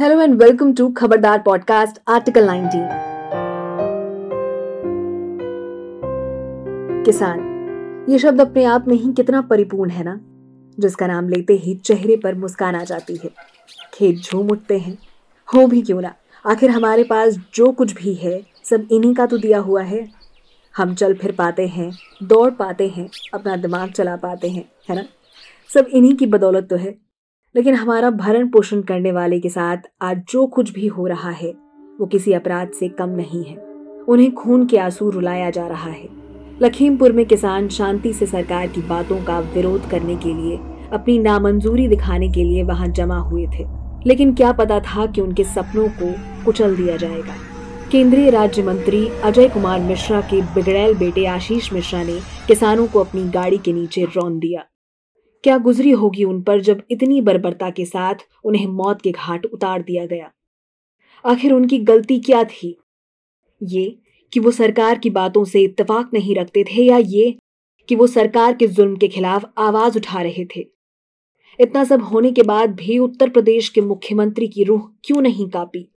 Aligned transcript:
Hello 0.00 0.20
and 0.20 0.42
welcome 0.42 0.72
to 0.72 0.90
Khabardar 0.90 1.38
podcast 1.38 1.98
article 2.08 2.48
19 2.48 2.88
किसान, 7.04 7.40
ये 8.08 8.18
शब्द 8.18 8.40
अपने 8.40 8.64
आप 8.64 8.88
में 8.88 8.96
ही 8.96 9.12
कितना 9.12 9.40
परिपूर्ण 9.40 9.90
है 9.90 10.04
ना? 10.04 10.20
जिसका 10.80 11.06
नाम 11.06 11.28
लेते 11.28 11.52
ही 11.52 11.74
चेहरे 11.74 12.16
पर 12.16 12.34
मुस्कान 12.34 12.74
आ 12.74 12.84
जाती 12.84 13.16
है। 13.24 13.30
खेत 13.94 14.16
झूम 14.16 14.50
उठते 14.50 14.78
हैं। 14.78 14.98
हो 15.54 15.66
भी 15.66 15.82
क्यों 15.82 16.00
ना? 16.00 16.14
आखिर 16.46 16.70
हमारे 16.70 17.04
पास 17.04 17.38
जो 17.54 17.72
कुछ 17.72 17.92
भी 17.92 18.14
है, 18.14 18.42
सब 18.64 18.88
इन्हीं 18.90 19.14
का 19.14 19.26
तो 19.26 19.38
दिया 19.38 19.58
हुआ 19.58 19.82
है। 19.82 20.08
हम 20.76 20.94
चल 20.94 21.14
फिर 21.14 21.32
पाते 21.32 21.66
हैं, 21.66 21.92
दौड़ 22.22 22.50
पाते 22.50 22.88
हैं, 22.88 23.08
अपना 23.34 23.56
दिमाग 23.56 23.90
चला 23.90 24.16
पाते 24.16 24.48
हैं, 24.48 24.64
है 24.88 24.96
ना? 24.96 25.04
सब 25.74 25.86
इन्हीं 25.92 26.16
की 26.16 26.26
बदौलत 26.26 26.66
तो 26.70 26.76
है। 26.76 27.09
लेकिन 27.56 27.74
हमारा 27.74 28.10
भरण 28.10 28.48
पोषण 28.48 28.80
करने 28.80 29.12
वाले 29.12 29.40
के 29.40 29.48
साथ 29.48 29.76
आज 30.02 30.22
जो 30.30 30.46
कुछ 30.46 30.72
भी 30.72 30.86
हो 30.86 31.06
रहा 31.06 31.30
है, 31.30 31.50
वो 32.00 32.06
किसी 32.06 32.32
अपराध 32.32 32.68
से 32.68 32.88
कम 32.88 33.08
नहीं 33.08 33.44
है। 33.44 33.56
उन्हें 34.08 34.34
खून 34.34 34.66
के 34.66 34.78
आँसू 34.78 35.10
रुलाया 35.10 35.50
जा 35.50 35.66
रहा 35.66 35.90
है। 35.90 36.08
लखीमपुर 36.62 37.12
में 37.12 37.26
किसान 37.26 37.68
शांति 37.68 38.12
से 38.12 38.26
सरकार 38.26 38.66
की 38.66 38.82
बातों 38.82 39.24
का 39.24 39.40
विरोध 39.40 39.90
करने 39.90 40.16
के 40.16 40.34
लिए, 40.34 40.56
अपनी 40.92 41.18
नामंजूरी 41.18 41.88
दिखाने 41.88 42.28
के 42.28 42.44
लिए 42.44 42.62
वहाँ 42.62 42.88
जमा 42.88 43.18
हुए 43.18 43.46
थे। 43.46 43.66
लेकिन 44.06 44.34
क्या 44.34 44.52
पता 44.52 44.80
था 44.80 45.06
कि 45.06 45.20
उनके 45.20 45.44
सपनों 45.44 45.88
को 45.88 46.14
कुचल 46.44 46.76
दिया 46.76 46.96
जाएगा। 46.96 47.34
केंद्रीय 47.92 48.30
राज्य 48.30 48.62
मंत्री 48.62 49.08
अजय 49.08 49.48
कुमार 49.48 49.80
मिश्रा 49.80 50.20
के 50.20 50.40
बिगड़ैल 50.40 50.94
बेटे 50.94 51.26
आशीष 51.26 51.72
मिश्रा 51.72 52.02
ने 52.02 52.20
किसानों 52.48 52.86
को 52.86 53.00
अपनी 53.00 53.24
गाड़ी 53.24 53.58
के 53.58 53.72
नीचे 53.72 54.04
रौन 54.04 54.38
दिया। 54.38 54.64
क्या 55.44 55.58
गुजरी 55.58 55.90
होगी 55.90 56.24
उन 56.24 56.42
पर 56.42 56.60
जब 56.60 56.82
इतनी 56.90 57.20
बर्बरता 57.20 57.70
के 57.70 57.84
साथ 57.84 58.14
उन्हें 58.44 58.66
मौत 58.66 59.02
के 59.02 59.10
घाट 59.10 59.46
उतार 59.46 59.82
दिया 59.82 60.06
गया? 60.06 60.30
आखिर 61.26 61.52
उनकी 61.52 61.78
गलती 61.78 62.18
क्या 62.18 62.44
थी? 62.44 62.78
ये 63.62 63.98
कि 64.32 64.40
वो 64.40 64.50
सरकार 64.50 64.98
की 64.98 65.10
बातों 65.10 65.44
से 65.44 65.62
इत्तेफाक 65.62 66.10
नहीं 66.14 66.34
रखते 66.34 66.64
थे 66.64 66.82
या 66.82 66.96
ये 66.96 67.38
कि 67.88 67.96
वो 67.96 68.06
सरकार 68.06 68.56
के 68.56 68.66
जुल्म 68.66 68.96
के 68.96 69.08
खिलाफ 69.08 69.52
आवाज़ 69.58 69.98
उठा 69.98 70.22
रहे 70.22 70.44
थे? 70.44 70.66
इतना 71.60 71.84
सब 71.84 72.02
होने 72.02 72.32
के 72.32 72.42
बाद 72.42 72.74
भी 72.74 72.98
उत्तर 72.98 73.30
प्रदेश 73.30 73.68
के 73.68 73.80
मुख्यमंत्री 73.80 74.48
की 74.48 74.64
रूह 74.64 74.90
क्यों 75.04 75.22
नहीं 75.22 75.48
कापी? 75.48 75.88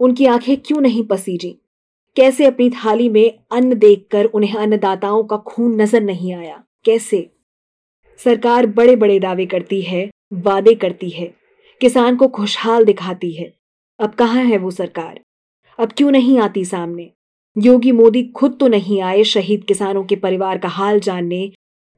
उनकी 0.00 0.26
आँखें 0.26 0.56
क्यों 0.56 0.80
नहीं 0.80 1.04
पसीजी? 1.04 1.58
कैसे 2.16 2.44
अपनी 2.44 2.70
थाली 2.70 3.08
में 3.08 3.38
अन्न 3.52 3.74
देखकर 3.74 4.24
उन्हें 4.24 4.54
अन्नदाताओं 4.54 5.24
का 5.24 5.36
खून 5.36 5.80
नज़र 5.80 6.02
नहीं 6.02 6.34
आया? 6.34 6.64
कैसे? 6.84 7.37
सरकार 8.20 8.66
बड़े 8.66 8.96
बड़े 8.96 9.18
दावे 9.20 9.46
करती 9.46 9.80
है, 9.82 10.08
वादे 10.32 10.74
करती 10.74 11.10
है, 11.10 11.32
किसान 11.80 12.16
को 12.16 12.28
खुशहाल 12.28 12.84
दिखाती 12.84 13.30
है। 13.32 13.52
अब 14.00 14.14
कहाँ 14.14 14.44
है 14.44 14.58
वो 14.58 14.70
सरकार? 14.70 15.20
अब 15.78 15.92
क्यों 15.92 16.10
नहीं 16.10 16.38
आती 16.38 16.64
सामने? 16.64 17.10
योगी 17.56 17.92
मोदी 17.92 18.22
खुद 18.36 18.56
तो 18.60 18.68
नहीं 18.68 19.00
आए 19.02 19.22
शहीद 19.24 19.64
किसानों 19.64 20.04
के 20.04 20.16
परिवार 20.16 20.58
का 20.58 20.68
हाल 20.68 21.00
जानने, 21.00 21.46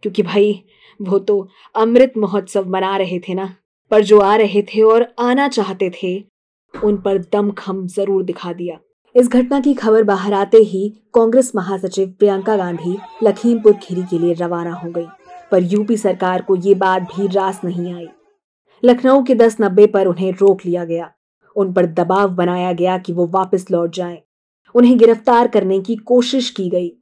क्योंकि 0.03 0.23
भाई, 0.23 0.63
वो 1.01 1.19
तो 1.19 1.49
अमृत 1.75 2.13
महोत्सव 2.17 2.69
मना 2.69 2.97
रहे 2.97 3.19
थे 3.19 3.35
ना, 3.35 3.55
पर 3.91 4.03
जो 4.03 4.19
आ 4.21 4.35
रहे 4.37 4.63
थे 4.65 4.83
और 4.83 5.07
आना 5.19 5.49
चाहते 5.49 5.91
थे, 6.03 6.17
उन 6.75 6.97
पर 6.97 7.19
दमखम 7.33 7.87
ज़रूर 7.87 8.23
दिखा 8.23 8.53
दिया। 8.53 8.79
इस 9.15 9.29
घटना 9.29 9.61
की 9.61 9.75
खबर 9.75 10.03
बाहर 10.03 10.33
आते 10.33 10.59
ही 10.59 10.89
कांग्रेस 11.15 11.53
महासचिव 11.57 12.15
प्रियंका 12.19 12.57
गांधी 12.57 12.97
लखीमपुर 13.23 13.73
खीरी 13.73 14.03
के 14.03 14.19
लिए 14.19 14.35
रवाना 14.35 14.73
हो 14.75 14.91
गई। 14.91 15.07
पर 15.51 15.63
यूपी 15.63 15.97
सरकार 15.97 16.43
को 16.43 16.57
ये 16.57 16.75
बात 16.75 17.03
भी 17.03 17.27
रास 17.27 17.61
नहीं 17.65 17.95
आई। 17.95 18.09
लखनऊ 18.85 19.23
के 19.23 19.35
दस 19.35 19.57
नब्बे 19.61 19.87
पर 19.87 20.07
उन्हें 20.07 20.33
रोक 20.33 20.61
लिया 20.67 20.85
गया। 20.85 21.11
उन 21.57 21.73
पर 21.73 21.87
दबाव 21.87 22.29
बनाया 22.29 22.73
गया 22.73 22.99
कि 22.99 23.13
वो 23.13 23.27
वापस 23.27 23.67
लौट 23.71 23.95
जाएँ। 23.95 24.19
उन्हें 24.75 24.99
गिरफ़्तार 24.99 25.49
करने 25.49 25.81
की 25.81 25.97
कोशिश 25.97 26.51
की 26.51 26.69
गई। 26.71 26.93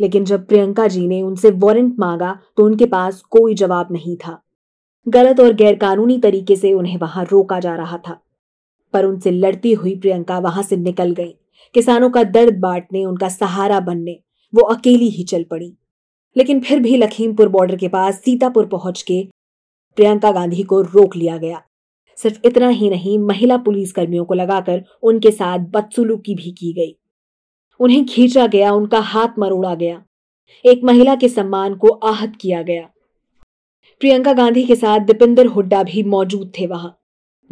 लेकिन 0.00 0.24
जब 0.24 0.46
प्रियंका 0.46 0.86
जी 0.86 1.08
ने 1.08 1.22
उनसे 1.22 1.50
वारंट 1.50 1.98
मांगा 1.98 2.38
तो 2.56 2.64
उनके 2.64 2.86
पास 2.86 3.20
कोई 3.20 3.54
जवाब 3.54 3.88
नहीं 3.92 4.16
था। 4.16 4.42
गलत 5.08 5.40
और 5.40 5.52
गैरकानूनी 5.52 6.18
तरीके 6.18 6.56
से 6.56 6.72
उन्हें 6.72 6.96
वहाँ 6.96 7.24
रोका 7.24 7.60
जा 7.60 7.74
रहा 7.74 7.98
था। 7.98 8.20
पर 8.92 9.04
उनसे 9.04 9.30
लड़ती 9.30 9.72
हुई 9.72 9.96
प्रियंका 9.96 10.38
वहाँ 10.38 10.62
से 10.62 10.76
निकल 10.76 11.10
गई। 11.10 11.34
किसानों 11.74 12.10
का 12.10 12.22
दर्द 12.22 12.58
बांटने, 12.58 13.04
उनका 13.04 13.28
सहारा 13.28 13.80
बनने, 13.80 14.20
वो 14.54 14.62
अकेली 14.62 15.08
ही 15.08 15.24
चल 15.24 15.44
पड़ी। 15.44 15.76
लेकिन 16.36 16.60
फिर 16.60 16.78
भी 16.78 16.96
लखीमपुर 16.96 17.48
बॉर्डर 17.48 17.76
के 17.76 17.88
पास 17.88 18.20
सीतापुर 18.20 18.66
पहुँच 18.66 19.02
के 19.02 19.26
प्रियंका 19.96 20.32
गांधी 20.32 20.62
को 20.62 20.80
रोक 20.80 21.16
लिया 21.16 21.36
गया। 21.36 21.62
सिर्फ़ 22.16 22.40
इतना 22.44 22.68
ही 22.68 22.90
नहीं, 22.90 23.18
महिला 23.18 23.56
पुलिस 23.56 23.92
कर्मियों 23.92 24.24
को 24.24 24.34
लगाकर 24.34 24.84
उनके 25.02 25.30
साथ 25.30 25.58
बदसुलूकी 25.58 26.34
भी 26.34 26.50
की 26.50 26.72
गई। 26.72 26.96
उन्हें 27.80 28.04
खींचा 28.06 28.46
गया, 28.46 28.72
उनका 28.72 29.00
हाथ 29.00 29.38
मरोड़ा 29.38 29.74
गया। 29.74 30.02
एक 30.64 30.84
महिला 30.84 31.14
के 31.14 31.28
सम्मान 31.28 31.74
को 31.74 31.88
आहत 31.88 32.32
किया 32.40 32.62
गया। 32.62 32.88
प्रियंका 34.00 34.32
गांधी 34.32 34.64
के 34.64 34.76
साथ 34.76 34.98
दीपिंदर 34.98 35.46
हुड्डा 35.46 35.82
भी 35.82 36.02
मौजूद 36.02 36.52
थे 36.58 36.66
वहाँ। 36.66 36.98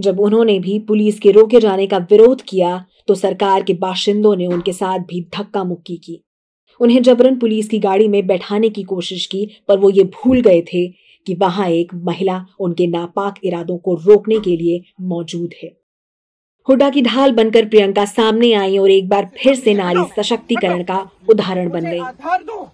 जब 0.00 0.20
उन्होंने 0.20 0.58
भी 0.58 0.78
पुलिस 0.78 1.18
के 1.20 1.30
रोके 1.30 1.60
जाने 1.60 1.86
का 1.86 1.98
विरोध 1.98 2.42
किया 2.42 2.84
तो 3.08 3.14
सरकार 3.14 3.62
के 3.62 3.74
बाशिंदों 3.74 4.36
ने 4.36 4.46
उनके 4.46 4.72
साथ 4.72 4.98
भी 4.98 5.20
धक्का 5.38 5.64
मुक्की 5.64 5.96
की। 5.96 6.20
उन्हें 6.80 7.02
जबरन 7.02 7.38
पुलिस 7.38 7.68
की 7.68 7.78
गाड़ी 7.78 8.08
में 8.08 8.26
बैठाने 8.26 8.68
की 8.68 8.82
कोशिश 8.82 9.26
की 9.26 9.46
पर 9.68 9.78
वो 9.78 9.90
ये 9.90 10.04
भूल 10.04 10.40
गए 10.40 10.60
थे 10.60 10.86
कि 11.26 11.34
वहाँ 11.34 11.68
एक 11.68 11.94
महिला 11.94 12.46
उनके 12.60 12.86
नापाक 12.86 13.34
इरादों 13.44 13.78
को 13.78 13.94
रोकने 13.94 14.38
के 14.40 14.56
लिए 14.56 14.82
मौजूद 15.00 15.54
है। 15.62 15.76
हुडा 16.68 16.90
की 16.90 17.02
ढाल 17.02 17.32
बनकर 17.32 17.68
प्रियंका 17.68 18.04
सामने 18.04 18.52
आई 18.52 18.78
और 18.78 18.90
एक 18.90 19.08
बार 19.08 19.30
फिर 19.42 19.54
से 19.54 19.74
नारी 19.74 20.22
सशक्तिकरण 20.22 20.82
का 20.82 21.10
उदाहरण 21.30 21.68
बन 21.70 21.84
गई। 21.84 21.98
आधार 21.98 22.42
दो। 22.42 22.70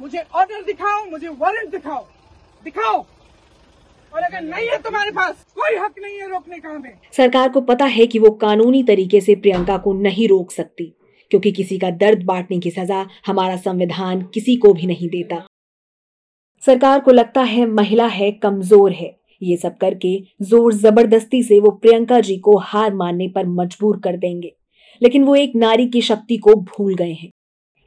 मुझे 0.00 0.24
ऑर्डर 0.34 0.62
दिखाओ 0.62 1.04
मुझे 1.10 1.28
वारंट 1.28 1.70
दिखाओ। 1.70 2.04
दिखाओ। 2.64 3.04
और 4.14 4.22
अगर 4.22 4.40
नहीं 4.40 4.68
है 4.68 4.76
तुम्हारे 4.78 5.10
पास 5.10 5.46
कोई 5.54 5.76
हक 5.76 5.94
नहीं 5.98 6.18
है 6.18 6.28
रोकने 6.30 6.58
का 6.58 6.68
हमें। 6.68 6.92
सरकार 7.12 7.48
को 7.48 7.60
पता 7.60 7.84
है 7.84 8.06
कि 8.06 8.18
वो 8.18 8.30
कानूनी 8.30 8.82
तरीके 8.82 9.20
से 9.20 9.34
प्रियंका 9.34 9.76
को 9.76 9.92
नहीं 9.92 10.28
रोक 10.28 10.52
सकती। 10.52 10.92
क्योंकि 11.34 11.50
किसी 11.52 11.76
का 11.78 11.88
दर्द 11.90 12.22
बांटने 12.22 12.58
की 12.58 12.70
सजा 12.70 12.98
हमारा 13.26 13.56
संविधान 13.56 14.20
किसी 14.34 14.54
को 14.56 14.72
भी 14.72 14.86
नहीं 14.86 15.08
देता। 15.08 15.36
सरकार 16.62 17.00
को 17.00 17.10
लगता 17.10 17.42
है 17.42 17.64
महिला 17.66 18.06
है, 18.06 18.30
कमज़ोर 18.32 18.92
है। 18.92 19.10
ये 19.42 19.56
सब 19.56 19.76
करके 19.76 20.12
ज़ोर 20.42 20.74
ज़बरदस्ती 20.74 21.42
से 21.42 21.58
वो 21.60 21.70
प्रियंका 21.72 22.20
जी 22.20 22.36
को 22.38 22.56
हार 22.58 22.94
मानने 22.94 23.26
पर 23.28 23.46
मजबूर 23.46 23.98
कर 24.00 24.16
देंगे। 24.16 24.52
लेकिन 25.02 25.24
वो 25.24 25.34
एक 25.36 25.56
नारी 25.56 25.86
की 25.86 26.00
शक्ति 26.00 26.36
को 26.36 26.54
भूल 26.54 26.94
गए 26.94 27.12
हैं। 27.12 27.30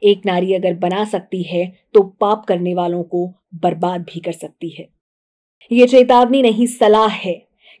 एक 0.02 0.26
नारी 0.26 0.54
अगर 0.54 0.74
बना 0.74 1.04
सकती 1.04 1.42
है 1.42 1.66
तो 1.94 2.02
पाप 2.20 2.44
करने 2.44 2.74
वालों 2.74 3.02
को 3.04 3.26
बर्बाद 3.54 4.02
भी 4.04 4.20
कर 4.20 4.32
सकती 4.32 4.68
है। 4.68 4.88
ये 5.70 5.86
चेतावनी 5.86 6.42
नहीं, 6.42 6.66
सलाह 6.66 7.08
है 7.08 7.34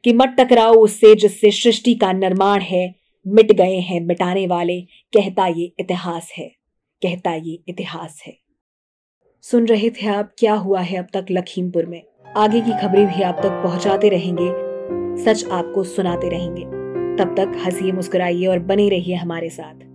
कि 0.04 0.12
मत 0.12 0.34
टकराओ 0.38 0.74
उससे 0.74 1.14
जिससे 1.16 1.50
सृष्टि 1.50 1.94
का 1.94 2.12
निर्माण 2.14 2.60
है 2.62 2.86
मिट 3.26 3.52
गए 3.52 3.76
हैं 3.76 4.00
मिटाने 4.00 4.46
वाले। 4.46 4.80
कहता 4.80 5.46
ये 5.46 5.72
इतिहास 5.78 6.32
है। 6.38 6.48
कहता 7.02 7.34
ये 7.34 7.62
इतिहास 7.68 8.22
है। 8.26 8.38
सुन 9.42 9.66
रहे 9.66 9.90
थे 9.90 10.06
आप, 10.06 10.32
क्या 10.38 10.54
हुआ 10.54 10.80
है 10.80 10.98
अब 10.98 11.06
तक 11.14 11.26
लखीमपुर 11.30 11.86
में? 11.86 12.02
आगे 12.36 12.60
की 12.60 12.70
खबरें 12.70 13.06
भी 13.06 13.22
आप 13.22 13.36
तक 13.42 13.50
पहुंचाते 13.50 14.08
रहेंगे। 14.08 14.68
सच 15.24 15.44
आपको 15.50 15.84
सुनाते 15.84 16.28
रहेंगे। 16.28 16.62
तब 17.22 17.34
तक 17.36 17.62
हंसिए, 17.64 17.92
मुस्कुराइए 17.92 18.46
और 18.46 18.58
बने 18.58 18.88
रहिए 18.88 19.14
हमारे 19.14 19.50
साथ। 19.50 19.87